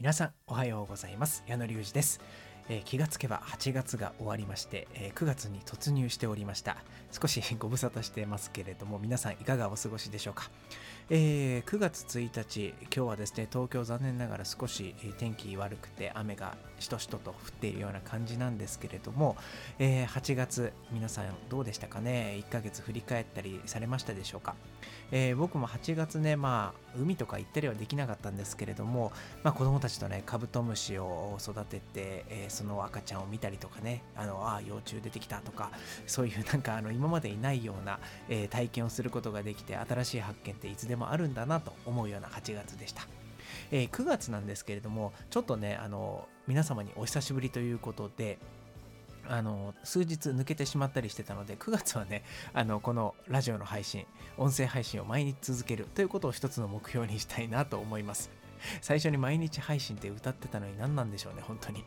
[0.00, 1.42] 皆さんおはようございます。
[1.48, 2.20] 矢野隆二です、
[2.68, 6.76] えー気がつけば8月が終わりまして、えー9月に突入しておりました。
[7.10, 10.52] 少しご無沙汰してますけれども皆さんいかがお過ごしでしょうか、
[11.10, 19.36] えー9月1日今日はですね東京残念ながら少し天気悪くて雨がしとしとと降っているような感じなんですけれども、
[19.78, 24.54] えー8月皆さんどうでしたかね？1ヶ月振り返ったりされましたでしょうか？
[25.10, 29.10] えー僕も8月ね、まあ、海とか行ったりはできなかったんですけれども、
[29.42, 35.70] まあ、子供たちとね、カブトムシを育てて、えーその赤ちゃんを見たりとかね、あの、ああ、幼虫出てきたとか、
[36.06, 37.98] そういうなんか、あの、今までいないような、
[38.28, 43.06] えー体験をすることができて、新しい発見っていつでももあるんだなと思うような8月でした。
[43.70, 48.38] えー9月なんですけれども、ちょっとね、あの、皆様にお久しぶりということで、
[49.28, 54.06] あの数日抜けてしまったりしてたので9月はねあのこのラジオの配信
[54.38, 58.30] 音声配信を毎日続けるということを一つの目標にしたいなと思います。
[58.80, 61.84] 最初に毎日配信って歌ってたのに何なんでしょうね本当に。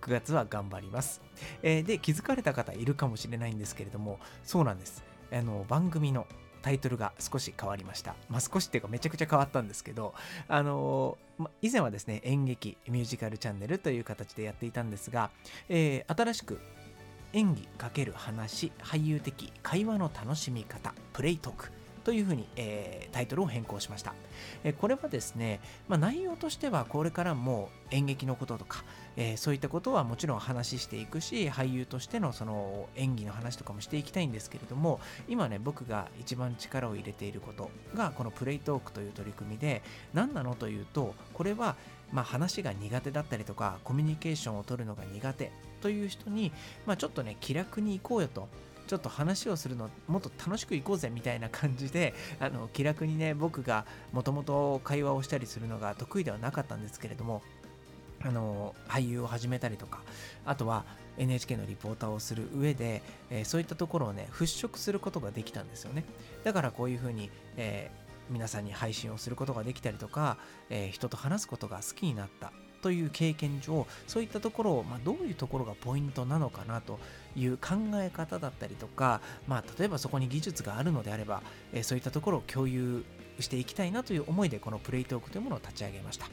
[0.00, 1.22] 9月は頑張ります、
[1.62, 5.04] えーで気づかれた方いるかもしれないんですけれどもそうなんです。
[5.32, 6.26] あの番組の
[6.62, 8.14] タイトルが少し変わりました。
[8.28, 10.14] まあ、少しっていうかめちゃくちゃ変わったんですけど、
[10.48, 15.30] あのーま以前はですね、演劇ミュージカルチャンネルという形でやっていたんですが、
[15.68, 16.60] えー新しく
[17.32, 21.72] 演技×話俳優的会話の楽しみ方プレイトーク
[22.04, 24.14] というふうに、えータイトルを変更しました、
[24.64, 28.84] えーこれはですね、まあ、内容としてはこれからも演劇のこととか、
[29.16, 39.82] えーそういったことはもちろん話していくし俳優としてのその演技の話とかもしていきたいんですけれども今ね僕が一番力を入れていることがこのプレイトークという取り組みで
[40.14, 41.76] 何なのというとこれは
[42.12, 46.52] まあ話が苦手だったりとかコミュニケーションを取るのが苦手という人に、
[46.86, 48.48] まあ、ちょっとね気楽に行こうよと
[48.92, 57.42] ちょっと話をするのもっと楽しく行こうぜみたいな感じで あの気楽にね僕がもともと会話をしたりするのが得意ではなかったんですけれども
[58.20, 60.02] あの俳優を始めたりとか
[60.44, 60.84] あとは
[61.16, 66.04] NHK のリポーターをする上で、えーそういったところをね払拭することができたんですよね。
[66.44, 70.36] だからこういうふうに、えー皆さんに配信をすることができたりとか、
[70.68, 72.52] えー人と話すことが好きになった。
[72.82, 76.98] という経験上そういったところを、まあ、どういうところがポイントなのかなと
[77.34, 83.04] いう考え方だったりとか、まあ、例えばそこに技術があるのであれば、えそういったところを共有
[83.40, 86.26] していきたいなという思いでこのプレイトークというものを立ち上げました。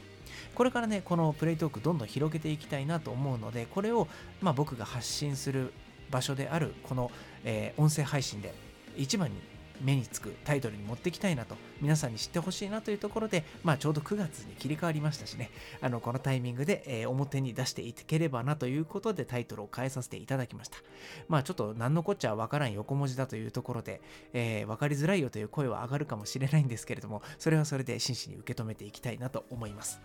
[0.54, 4.08] これからねこのプレイトークどんどん広げていきたいなと思うのでこれを、
[4.40, 5.72] まあ、僕が発信する
[6.10, 7.10] 場所であるこの、
[7.44, 8.54] えー音声配信で
[8.96, 9.36] 一番に
[9.80, 15.50] 目につくタイトルに持っていきたいなと皆さんに知ってほしいなというところで、まあ、ちょうど9月に切り替わりましたしね。
[15.80, 20.78] あのこのタイミングで、えー表に出していければなということでタイトルを変えさせていただきました。
[21.28, 24.00] まあちょっと何のこっちゃわからん横文字だというところで、
[24.32, 30.00] えー分かりづらいよという声は上がるかもしれないんですけれどもそれはそれで真摯に受け止めていきたいなと思います。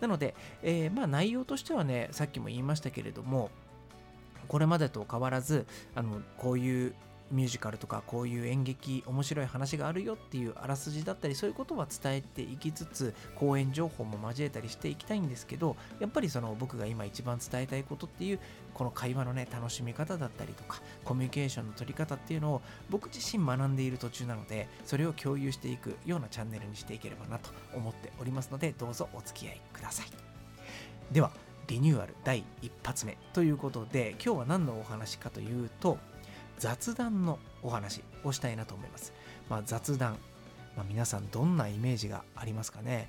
[0.00, 3.50] なので、えーまあ内容としてはねさっきも言いましたけれども
[4.48, 6.94] これまでと変わらずあのこういう
[7.30, 18.38] ミュージカルとかこういう演劇面白い話があるよっていうあらすじだったりそういうことは伝えていきつつ講演情報も交えたりしていきたいんですけどやっぱりその僕が今一番伝えたいことっていう
[18.74, 30.06] この会話のね楽しみ方だったりとかコミュニケーションの取り方っていうのを僕自身学んでいる途中なのでそれを共有していくようなチャンネルにしていければなと思っておりますのでどうぞお付き合いください。
[31.12, 31.30] では
[31.68, 35.98] リニューアル第一発目ということで今日は何のお話かというと
[36.58, 39.12] 雑談のお話をしたいなと思います。
[39.48, 40.18] まあ、雑談、
[40.76, 43.08] まあ、皆さんどんなイメージがありますかね、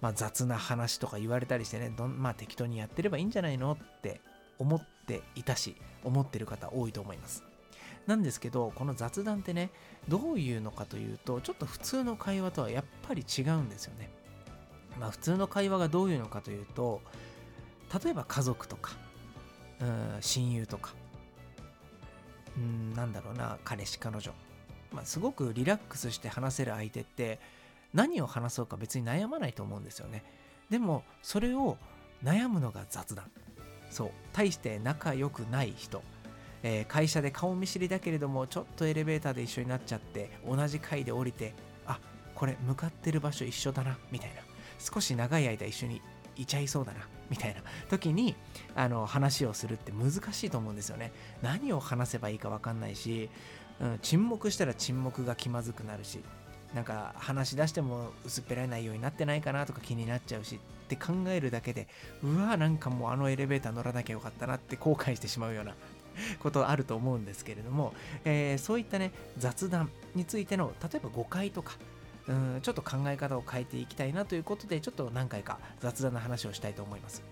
[0.00, 4.20] まあ、雑な話とか言われたりしてねどん、まあ、適当にやってればいいんじゃないのって
[4.58, 7.44] 思っていたし思ってる方多いと思います。
[8.06, 9.70] なんですけどこの雑談ってね
[10.08, 14.10] どういうのかというとちょっと普通の会話とはやっぱり違うんですよね。
[14.98, 17.00] まあ、普通の会話がどういうのかというと
[18.04, 18.92] 例えば家族とか
[19.80, 20.94] うん親友とか
[22.60, 24.32] うんなんだろうな彼氏彼女、
[24.92, 27.40] まあ、すごくリラックスして話せる相手って
[27.94, 30.22] 何を話そうか別に悩まないと思うんですよね。
[30.68, 31.76] でもそれを
[32.22, 33.30] 悩むのが雑談。
[33.90, 34.10] そう。
[34.32, 36.02] 対して仲良くない人、
[36.62, 41.54] えー会社で顔見知りだけれどもちょっとエレベーターで一緒になっちゃって同じ階で降りて
[41.86, 41.98] あ
[42.34, 44.42] これ向かってる場所一緒だなみたいな。
[44.78, 46.00] 少し長い間一緒に
[46.40, 48.34] いちゃいそうだなみたいな時に
[48.74, 51.12] あの話をするって難しいと思うんですよね。
[51.42, 53.30] 何を話せばいいか分かんないし、
[53.80, 56.20] うん、沈黙したら沈黙が気まずくなるし
[56.74, 60.58] なんか話し出しても薄っぺらい内容になってないかなとか気になっちゃうしっ
[60.88, 61.88] て考えるだけで
[62.22, 65.74] うわなんかもうあのエレベーター乗らなきゃよかったなって後悔してしまうような
[66.40, 67.94] ことあると思うんですけれども、
[68.24, 71.76] えーそういったね雑談についての例えば誤解とか
[72.30, 77.22] うんちょっと考え方を変えていきたいなということでちょっと何回か雑談の話をしたいと思います。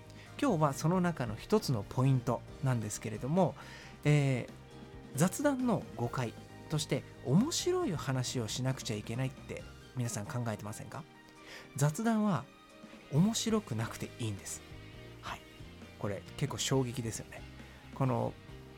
[0.40, 3.54] 今日はその中の一つのポイントなんですけれども、
[4.04, 6.34] えー、雑談の誤解
[6.68, 9.62] として面白い話をしなくちゃいけないって
[9.96, 11.02] 皆さん考えてませんか？
[11.76, 12.44] 雑談は
[13.12, 14.62] 面白くなくていいんです。
[15.22, 15.40] はい。
[15.98, 17.40] これ結構衝撃ですよね。
[17.94, 18.32] この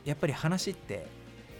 [0.05, 1.07] やっぱり話って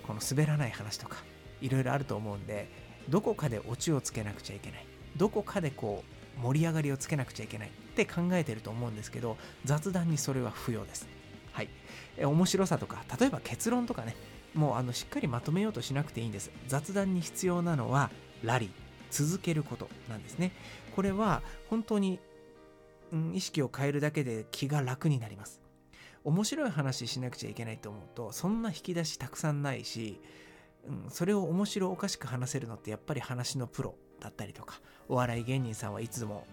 [0.05, 1.17] この滑らない話とか
[1.61, 2.67] いろいろあると思うんで
[3.09, 4.85] どこかでオチをつけなくちゃいけない。
[5.17, 6.03] どこかでこ
[6.39, 7.69] う盛り上がりをつけなくちゃいけない。
[7.69, 11.07] って考えてると思うんですけど雑談にそれは不要です。
[11.51, 11.69] はい。
[12.17, 14.15] え面白さとか例えば結論とかね。
[14.53, 16.51] もうあのしっかりまとめようとしなくていいんです。
[16.67, 18.11] 雑談に必要なのは
[18.43, 18.69] ラリー。
[19.11, 20.53] 続けることなんですね。
[20.95, 22.19] これは本当に、
[23.11, 25.61] うん、意識を変えるだけで気が楽になります。
[26.23, 30.21] 面白い話しなくちゃいけないと思うとそんな引き出したくさんないし、
[30.87, 36.45] うん、それを面白おかしく話せるのってやっぱり話のプロだったりとかお笑い芸人さんはいつも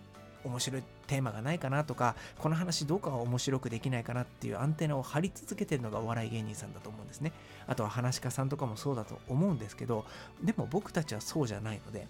[0.45, 7.33] 面白いテーマがないかなとかこの話どうか面白くできないかなっていうアンテナを張り続けてるのがお笑い芸人さんだと思うんですね。
[7.67, 10.07] あとは話し家さんとかもそうだと思うんですけど
[10.43, 12.07] でも僕たちはそうじゃないので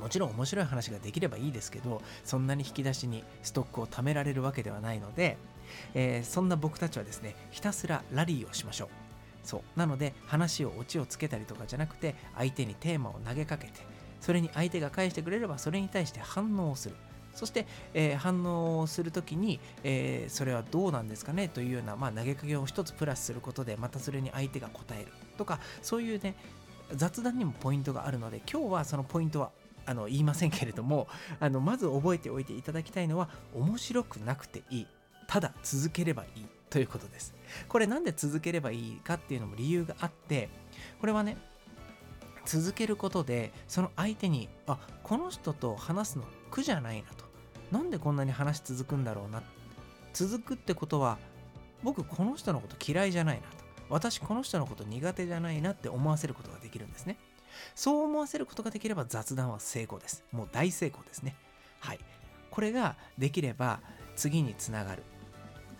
[0.00, 5.36] もちろん面白い話ができればいいですけどそんなに引き出しにストックを貯められるわけではないので
[5.94, 9.03] えー、そんな僕たちはですねひたすらラリーをしましょう。
[9.44, 9.62] そう。
[9.78, 13.72] なので話をオチをつけたりとかじゃなくて相手にテーマを投げかけて
[14.20, 16.96] それに相手が返してくれればそれに対して反応をする。
[17.34, 21.48] そして、えー、反応をするときに、えー、それはどうなんですかね？
[21.48, 25.12] というような、まあ、投げかけを一つプラスすることでまたそれに相手が答える。
[25.36, 26.36] とかそういうね
[26.92, 29.50] 雑談にもポイントがあるので今日はそのポイントは
[29.84, 31.08] あの言いませんけれども
[31.40, 34.86] あのまず覚えておいていただきたいのは面白くなくていい。
[35.26, 36.46] ただ続ければいい。
[36.74, 37.32] ということです。
[37.68, 40.48] これなんで続ければいいかっていうのも理由があって、
[41.00, 41.36] これはね、
[42.46, 47.26] 続けることで、その相手に、あ、この人と話すの苦じゃないなと。
[47.70, 49.44] なんでこんなに話続くんだろうな。
[50.12, 51.18] 続くってことは、
[51.84, 53.64] 僕この人のこと嫌いじゃないなと。
[53.88, 57.18] 私この人のこと苦手じゃないなって思わせることができるんですね。
[57.76, 60.24] そう思わせることができれば雑談は成功です。
[60.32, 61.36] もう大成功ですね。
[61.78, 62.00] はい。
[62.50, 63.78] これができれば
[64.16, 65.04] 次につながる。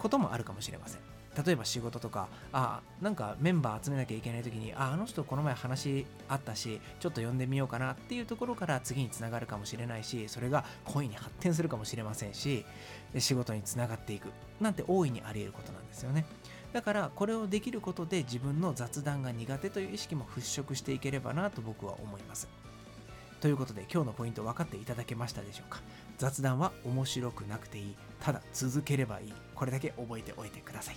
[0.05, 1.01] こともあるかもしれません。
[1.47, 12.67] 例えば仕事とか、あなんかメンバー集めなきゃいけない時に、ああの人この前話あったし、ちょっと呼んでみようかなっていうところから次につながるかもしれないし、それが恋に発展するかもしれませんし、
[13.19, 14.29] 仕事につながっていく
[14.61, 16.27] なんて大いにあり得ることなんですよね。
[16.75, 22.47] だからこれをできることで自分の雑談が苦手という意識も払拭していければなと僕は思います。
[23.45, 25.83] ということで今日のポイント分かっていただけましたでしょうか？
[26.17, 27.95] 雑談は面白くなくていい。
[28.19, 29.33] ただ続ければいい。
[29.55, 30.97] これだけ覚えておいてください。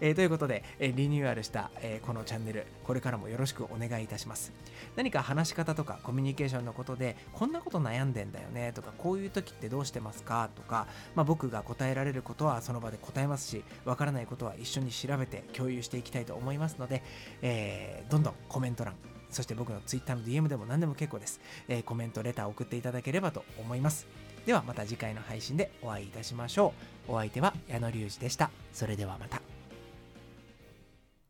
[0.00, 4.54] えー、ということで、えー、リニューアルした、えー、このチャンネル、これからもよろしくお願いいたします。
[4.96, 10.48] 何か話し方とかコミュニケーションのことで、こんなこと悩んでんだよねとか、こういう時ってどうしてますか？
[10.56, 17.02] とか、まあ、僕が答えられることはその場で答えますし、わからないことは一緒に調べて共有していきたいと思いますので、
[17.42, 18.94] えどんどんコメント欄、
[19.34, 21.40] そして僕の Twitter の DM でも何でも結構です。
[21.68, 24.06] えコメント、レター送っていただければと思います。
[24.46, 26.72] ではまた次回の配信でお会いいたしましょ
[27.08, 27.12] う。
[27.12, 28.50] お相手は矢野隆二でした。
[28.72, 29.53] それではまた。